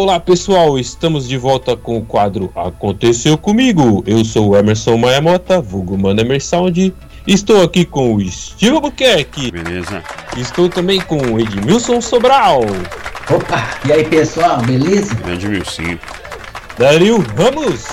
Olá 0.00 0.20
pessoal, 0.20 0.78
estamos 0.78 1.26
de 1.26 1.36
volta 1.36 1.76
com 1.76 1.98
o 1.98 2.04
quadro 2.04 2.52
Aconteceu 2.54 3.36
Comigo. 3.36 4.04
Eu 4.06 4.24
sou 4.24 4.50
o 4.50 4.56
Emerson 4.56 4.96
Maemota, 4.96 5.60
vulgo 5.60 5.98
Mano 5.98 6.20
Emersound. 6.20 6.94
Estou 7.26 7.64
aqui 7.64 7.84
com 7.84 8.14
o 8.14 8.30
Steve 8.30 8.76
Albuquerque. 8.76 9.50
Beleza. 9.50 10.04
Estou 10.36 10.68
também 10.68 11.00
com 11.00 11.16
o 11.16 11.40
Edmilson 11.40 12.00
Sobral. 12.00 12.60
Opa, 13.28 13.70
e 13.88 13.92
aí 13.92 14.04
pessoal, 14.04 14.62
beleza? 14.62 15.16
Grande 15.16 15.48
Milcinho. 15.48 15.98
Dario 16.78 17.18
Ramos. 17.36 17.84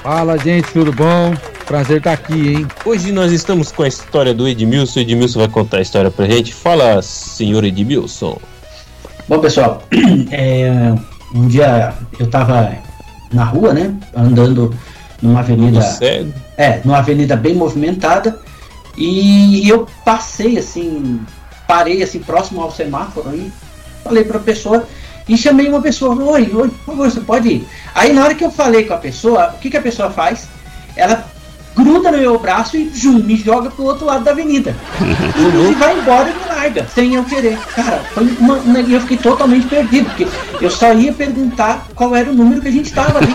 Fala 0.00 0.38
gente, 0.38 0.72
tudo 0.72 0.92
bom? 0.92 1.34
Prazer 1.66 1.98
estar 1.98 2.12
aqui, 2.12 2.54
hein? 2.54 2.68
Hoje 2.84 3.10
nós 3.10 3.32
estamos 3.32 3.72
com 3.72 3.82
a 3.82 3.88
história 3.88 4.32
do 4.32 4.46
Edmilson. 4.46 5.00
Edmilson 5.00 5.40
vai 5.40 5.48
contar 5.48 5.78
a 5.78 5.82
história 5.82 6.08
pra 6.08 6.24
gente. 6.26 6.54
Fala, 6.54 7.02
senhor 7.02 7.64
Edmilson. 7.64 8.38
Bom 9.26 9.40
pessoal, 9.40 9.82
é, 10.30 10.94
um 11.34 11.46
dia 11.46 11.94
eu 12.18 12.28
tava 12.28 12.72
na 13.32 13.44
rua, 13.44 13.72
né? 13.72 13.94
Andando 14.14 14.74
numa 15.20 15.40
avenida. 15.40 15.82
Cego. 15.82 16.32
É, 16.56 16.80
numa 16.84 16.98
avenida 16.98 17.36
bem 17.36 17.54
movimentada. 17.54 18.38
E 18.96 19.68
eu 19.68 19.86
passei 20.04 20.58
assim, 20.58 21.20
parei 21.66 22.02
assim 22.02 22.18
próximo 22.18 22.60
ao 22.60 22.72
semáforo 22.72 23.32
e 23.34 23.52
falei 24.02 24.24
para 24.24 24.38
a 24.38 24.40
pessoa 24.40 24.84
e 25.28 25.36
chamei 25.36 25.68
uma 25.68 25.82
pessoa, 25.82 26.14
oi, 26.14 26.50
oi, 26.52 26.68
por 26.68 26.94
favor, 26.94 27.10
você 27.10 27.20
pode 27.20 27.48
ir. 27.48 27.68
Aí 27.94 28.12
na 28.12 28.24
hora 28.24 28.34
que 28.34 28.44
eu 28.44 28.50
falei 28.50 28.84
com 28.84 28.94
a 28.94 28.98
pessoa, 28.98 29.52
o 29.54 29.58
que, 29.58 29.70
que 29.70 29.76
a 29.76 29.82
pessoa 29.82 30.10
faz? 30.10 30.48
Ela 30.96 31.24
gruda 31.76 32.10
no 32.10 32.18
meu 32.18 32.38
braço 32.38 32.76
e 32.76 32.90
jum, 32.92 33.18
me 33.18 33.36
joga 33.36 33.70
pro 33.70 33.84
outro 33.84 34.06
lado 34.06 34.24
da 34.24 34.30
avenida. 34.30 34.74
e 34.98 35.74
vai 35.74 36.00
embora 36.00 36.32
me 36.58 36.68
larga, 36.68 36.86
sem 36.94 37.14
eu 37.14 37.24
querer. 37.24 37.56
Cara, 37.74 38.00
foi 38.12 38.24
uma, 38.38 38.54
uma, 38.54 38.80
eu 38.80 39.00
fiquei 39.02 39.16
totalmente 39.16 39.66
perdido, 39.66 40.06
porque 40.06 40.26
eu 40.60 40.70
só 40.70 40.92
ia 40.92 41.12
perguntar 41.12 41.86
qual 41.94 42.14
era 42.14 42.30
o 42.30 42.34
número 42.34 42.60
que 42.60 42.68
a 42.68 42.72
gente 42.72 42.92
tava 42.92 43.18
ali. 43.18 43.34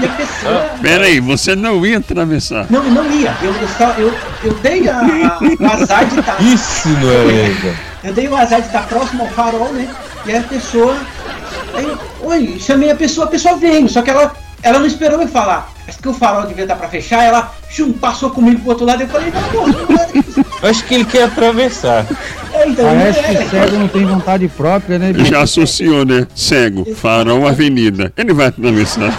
E 0.00 0.04
a 0.04 0.08
pessoa. 0.10 0.70
Pera 0.80 1.04
aí, 1.06 1.20
você 1.20 1.56
não 1.56 1.84
ia 1.84 1.98
atravessar. 1.98 2.66
Não, 2.70 2.82
não 2.84 3.10
ia. 3.10 3.36
Eu, 3.42 3.52
eu, 3.52 3.68
só, 3.68 3.90
eu, 3.98 4.14
eu 4.44 4.54
dei 4.54 4.88
a, 4.88 5.00
a, 5.00 5.38
o 5.40 5.82
azar 5.82 6.06
de 6.06 6.20
estar. 6.20 6.40
Isso 6.40 6.88
não 6.88 7.10
é. 7.10 7.74
Eu 8.04 8.14
dei 8.14 8.28
o 8.28 8.36
azar 8.36 8.60
de 8.60 8.68
estar 8.68 8.86
próximo 8.86 9.24
ao 9.24 9.28
farol, 9.30 9.72
né? 9.72 9.88
E 10.24 10.36
a 10.36 10.42
pessoa. 10.42 10.96
Aí, 11.74 11.96
oi, 12.22 12.58
chamei 12.60 12.90
a 12.90 12.94
pessoa, 12.94 13.26
a 13.26 13.30
pessoa 13.30 13.56
veio, 13.56 13.88
só 13.88 14.02
que 14.02 14.10
ela, 14.10 14.32
ela 14.62 14.78
não 14.78 14.86
esperou 14.86 15.20
eu 15.20 15.28
falar. 15.28 15.70
Acho 15.86 15.98
que 15.98 16.08
o 16.08 16.14
farol 16.14 16.46
devia 16.46 16.64
estar 16.64 16.76
pra 16.76 16.88
fechar, 16.88 17.24
ela 17.24 17.52
chum, 17.70 17.92
passou 17.92 18.30
comigo 18.30 18.60
pro 18.60 18.70
outro 18.70 18.86
lado. 18.86 19.02
Eu 19.02 19.08
falei, 19.08 19.32
não, 19.32 19.42
pô, 19.44 19.66
não 19.66 20.37
Acho 20.62 20.84
que 20.84 20.94
ele 20.94 21.04
quer 21.04 21.24
atravessar. 21.24 22.06
é, 22.52 22.68
então, 22.68 22.84
Parece 22.84 23.20
é, 23.20 23.34
que 23.34 23.48
cego 23.48 23.76
não 23.78 23.88
tem 23.88 24.04
vontade 24.04 24.48
própria, 24.48 24.98
né, 24.98 25.12
bicho? 25.12 25.30
Já 25.30 25.42
associou, 25.42 26.04
né? 26.04 26.26
Cego, 26.34 26.84
farol, 26.94 27.46
avenida. 27.46 28.12
Ele 28.16 28.32
vai 28.32 28.46
atravessar. 28.46 29.12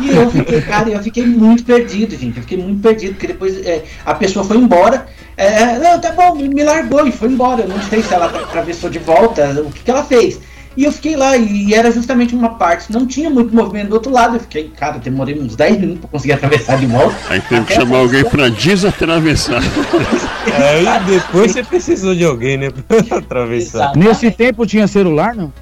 E 0.00 0.10
eu 0.10 0.30
fiquei, 0.30 0.60
cara, 0.60 0.88
eu 0.90 1.02
fiquei 1.02 1.24
muito 1.24 1.64
perdido, 1.64 2.16
gente. 2.16 2.36
Eu 2.36 2.42
fiquei 2.42 2.58
muito 2.58 2.82
perdido, 2.82 3.14
porque 3.14 3.26
depois 3.26 3.56
é, 3.64 3.84
a 4.04 4.14
pessoa 4.14 4.44
foi 4.44 4.58
embora. 4.58 5.06
É, 5.36 5.78
não, 5.78 6.00
tá 6.00 6.12
bom, 6.12 6.34
me 6.34 6.62
largou 6.62 7.06
e 7.06 7.12
foi 7.12 7.28
embora. 7.28 7.62
Eu 7.62 7.68
não 7.68 7.80
sei 7.82 8.02
se 8.02 8.12
ela 8.12 8.26
atravessou 8.26 8.90
de 8.90 8.98
volta, 8.98 9.62
o 9.62 9.70
que, 9.70 9.82
que 9.84 9.90
ela 9.90 10.04
fez. 10.04 10.40
E 10.78 10.84
eu 10.84 10.92
fiquei 10.92 11.16
lá, 11.16 11.36
e 11.36 11.74
era 11.74 11.90
justamente 11.90 12.36
uma 12.36 12.50
parte, 12.50 12.92
não 12.92 13.04
tinha 13.04 13.28
muito 13.28 13.52
movimento 13.52 13.88
do 13.88 13.94
outro 13.94 14.12
lado. 14.12 14.36
Eu 14.36 14.40
fiquei, 14.40 14.68
cara, 14.68 14.96
demorei 14.96 15.36
uns 15.36 15.56
10 15.56 15.80
minutos 15.80 16.02
pra 16.02 16.10
conseguir 16.10 16.34
atravessar 16.34 16.78
de 16.78 16.86
volta. 16.86 17.16
Aí 17.28 17.40
teve 17.40 17.64
que 17.64 17.74
chamar 17.74 17.98
alguém 17.98 18.24
pra 18.24 18.48
desatravessar. 18.48 19.60
Aí 19.60 21.04
depois 21.04 21.50
você 21.50 21.64
precisou 21.64 22.14
de 22.14 22.24
alguém, 22.24 22.58
né? 22.58 22.70
Pra 22.70 23.18
atravessar. 23.18 23.78
Exato. 23.78 23.98
Nesse 23.98 24.30
tempo 24.30 24.64
tinha 24.64 24.86
celular, 24.86 25.34
não? 25.34 25.52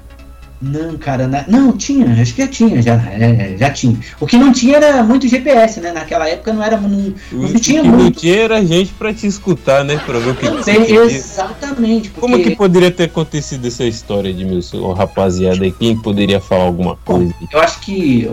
Não, 0.59 0.97
cara, 0.97 1.27
na- 1.27 1.45
não 1.47 1.71
tinha, 1.77 2.19
acho 2.19 2.33
que 2.33 2.41
já 2.41 2.47
tinha, 2.47 2.81
já, 2.81 2.95
é, 2.95 3.55
já 3.59 3.69
tinha. 3.69 3.95
O 4.19 4.25
que 4.25 4.37
não 4.37 4.51
tinha 4.51 4.77
era 4.77 5.03
muito 5.03 5.27
GPS, 5.27 5.79
né? 5.79 5.91
Naquela 5.91 6.27
época 6.27 6.51
não 6.51 6.63
era, 6.63 6.77
não, 6.77 6.89
O 7.31 7.35
não 7.43 7.47
que 7.53 7.59
tinha 7.59 7.83
não 7.83 7.91
muito. 7.91 8.19
tinha 8.21 8.37
era 8.41 8.65
gente 8.65 8.91
pra 8.93 9.13
te 9.13 9.27
escutar, 9.27 9.83
né? 9.85 10.01
Pra 10.03 10.17
ver 10.17 10.31
o 10.31 10.35
que, 10.35 10.47
queria. 10.63 11.03
exatamente, 11.03 12.09
porque 12.09 12.19
Como 12.21 12.41
que 12.43 12.55
poderia 12.55 12.89
ter 12.89 13.03
acontecido 13.03 13.67
essa 13.67 13.83
história, 13.83 14.29
Edmilson? 14.29 14.79
Ô, 14.79 14.93
rapaziada 14.93 15.63
aí, 15.63 15.71
quem 15.71 15.95
poderia 15.95 16.41
falar 16.41 16.63
alguma 16.63 16.95
coisa? 17.05 17.31
eu 17.53 17.59
acho 17.59 17.79
que 17.81 18.27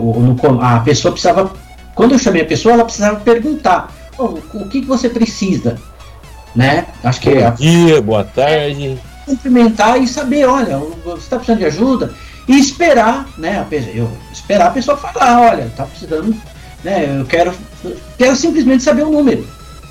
a 0.63 0.81
pessoa 0.81 1.13
precisava, 1.13 1.53
quando 1.95 2.13
eu 2.13 2.19
chamei 2.19 2.41
a 2.41 2.47
pessoa, 2.47 2.73
ela 2.73 2.85
precisava 2.85 3.21
perguntar, 3.21 3.93
"Ô, 4.19 4.39
o 4.55 4.69
que, 4.71 4.81
que 4.81 4.87
você 4.87 5.11
precisa, 5.11 5.77
né? 6.57 6.87
Acho 7.03 7.21
que 7.21 7.29
é 7.29 7.51
Bom 7.51 7.57
dia, 7.57 8.01
boa 8.01 8.25
tarde. 8.25 8.97
cumprimentar 9.27 10.01
e 10.03 10.07
saber, 10.07 10.47
olha, 10.47 10.79
você 11.17 11.25
está 11.25 11.37
precisando 11.37 11.59
de 11.61 11.67
ajuda 11.67 12.13
e 12.49 12.59
esperar, 12.59 13.27
né? 13.39 13.65
Eu 13.95 14.11
esperar 14.33 14.69
a 14.69 14.71
pessoa 14.71 14.97
falar, 14.97 15.41
olha, 15.41 15.71
tá 15.77 15.85
precisando, 15.85 16.35
né? 16.83 17.19
Eu 17.21 17.25
quero, 17.25 17.53
quero 18.19 18.37
simplesmente 18.37 18.83
saber 18.83 19.03
o 19.05 19.11
número, 19.11 19.47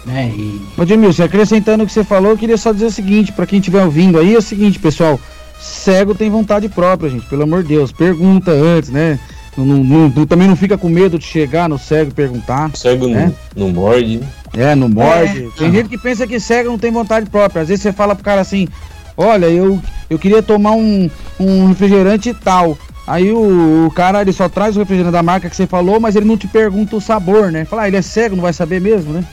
né? 0.06 0.32
E 0.36 0.62
Ô, 0.78 0.84
Edmilson, 0.84 1.24
acrescentando 1.24 1.84
o 1.84 1.88
que 1.88 1.94
você 1.94 2.04
falou, 2.04 2.32
eu 2.32 2.38
queria 2.38 2.58
só 2.58 2.72
dizer 2.72 2.86
o 2.86 2.92
seguinte, 2.92 3.32
pra 3.32 3.46
quem 3.46 3.60
estiver 3.60 3.84
ouvindo 3.84 4.20
aí, 4.20 4.34
é 4.36 4.38
o 4.38 4.42
seguinte, 4.42 4.78
pessoal, 4.80 5.20
cego 5.60 6.14
tem 6.14 6.30
vontade 6.30 6.68
própria, 6.70 7.10
gente, 7.10 7.26
pelo 7.28 7.44
amor 7.44 7.64
de 7.64 7.70
Deus, 7.70 7.92
pergunta 7.92 8.52
antes, 8.52 8.90
né? 8.90 9.18
Não, 9.56 9.66
não- 9.66 10.10
não- 10.10 10.26
também 10.26 10.48
não 10.48 10.56
fica 10.56 10.78
com 10.78 10.90
medo 10.90 11.20
de 11.20 11.26
chegar 11.26 11.70
no 11.70 11.78
cego 11.78 12.10
e 12.10 12.14
perguntar. 12.14 12.72
O 12.74 12.78
cego 12.78 13.08
É? 13.10 13.10
não, 13.26 13.36
não 13.56 13.70
morde. 13.70 14.18
né? 14.18 14.28
É, 14.56 14.76
não 14.76 14.90
morde. 14.90 15.46
É. 15.46 15.50
Tem 15.58 15.72
gente 15.72 15.90
que 15.90 15.98
pensa 15.98 16.26
que 16.28 16.40
cego 16.40 16.70
não 16.70 16.78
tem 16.80 16.92
vontade 16.92 17.30
própria. 17.30 17.62
Às 17.62 17.68
vezes 17.70 17.84
você 17.84 17.92
fala 17.94 18.16
pro 18.16 18.24
cara 18.24 18.42
assim, 18.42 18.68
olha, 19.16 19.46
eu, 19.46 19.80
eu 20.10 20.20
queria 20.20 20.42
tomar 20.42 20.72
um, 20.72 21.10
um 21.40 21.68
refrigerante 21.68 22.34
tal. 22.34 22.78
Aí 23.06 23.32
o, 23.32 23.88
o 23.88 23.92
cara 23.92 24.22
ele 24.22 24.32
só 24.32 24.48
traz 24.48 24.76
o 24.76 24.80
refrigerante 24.80 25.12
da 25.12 25.24
marca 25.24 25.50
que 25.50 25.56
você 25.56 25.68
falou, 25.68 26.00
mas 26.00 26.16
ele 26.16 26.26
não 26.26 26.38
te 26.38 26.48
pergunta 26.48 26.96
o 26.96 27.02
sabor, 27.02 27.52
né? 27.52 27.66
Fala, 27.66 27.84
ah, 27.84 27.88
ele 27.88 27.98
é 27.98 28.02
cego, 28.02 28.36
não 28.36 28.44
vai 28.44 28.54
saber 28.54 28.80
mesmo, 28.80 29.12
né? 29.12 29.26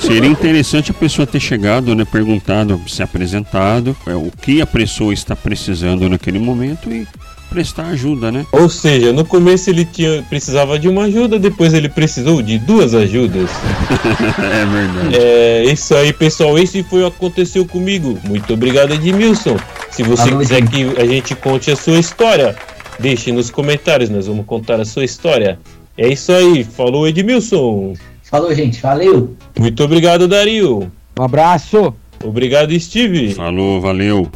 Seria 0.00 0.28
interessante 0.28 0.90
a 0.90 0.94
pessoa 0.94 1.26
ter 1.26 1.38
chegado, 1.38 1.94
né? 1.94 2.04
Perguntado, 2.04 2.80
se 2.88 3.02
apresentado, 3.02 3.96
é, 4.06 4.14
o 4.14 4.30
que 4.42 4.60
a 4.60 4.66
pessoa 4.66 5.14
está 5.14 5.36
precisando 5.36 6.08
naquele 6.08 6.40
momento 6.40 6.90
e 6.90 7.06
prestar 7.48 7.84
ajuda, 7.88 8.32
né? 8.32 8.44
Ou 8.50 8.68
seja, 8.68 9.12
no 9.12 9.24
começo 9.24 9.70
ele 9.70 9.84
tinha, 9.84 10.22
precisava 10.22 10.78
de 10.78 10.88
uma 10.88 11.04
ajuda, 11.04 11.38
depois 11.38 11.74
ele 11.74 11.88
precisou 11.88 12.42
de 12.42 12.58
duas 12.58 12.94
ajudas. 12.94 13.50
É 14.38 14.66
verdade. 14.66 15.16
É 15.16 15.64
isso 15.64 15.94
aí, 15.94 16.12
pessoal. 16.12 16.58
Esse 16.58 16.82
foi 16.82 17.02
o 17.02 17.06
Aconteceu 17.06 17.64
Comigo. 17.64 18.18
Muito 18.24 18.52
obrigado, 18.54 18.92
Edmilson. 18.92 19.56
Se 19.92 20.02
você 20.02 20.34
quiser 20.36 20.58
Edmilson. 20.58 20.94
que 20.94 21.00
a 21.00 21.06
gente 21.06 21.34
conte 21.34 21.70
a 21.70 21.76
sua 21.76 21.98
história, 21.98 22.56
deixe 22.98 23.30
nos 23.30 23.50
comentários. 23.50 24.10
Nós 24.10 24.26
vamos 24.26 24.46
contar 24.46 24.80
a 24.80 24.84
sua 24.84 25.04
história. 25.04 25.58
É 25.96 26.08
isso 26.08 26.32
aí. 26.32 26.64
Falou, 26.64 27.06
Edmilson. 27.06 27.94
falou, 28.22 28.54
gente, 28.54 28.80
valeu. 28.80 29.36
Muito 29.58 29.84
obrigado, 29.84 30.26
Dario. 30.26 30.90
Um 31.18 31.22
abraço! 31.22 31.94
Obrigado, 32.24 32.78
Steve. 32.78 33.34
Falou, 33.34 33.80
valeu. 33.80 34.30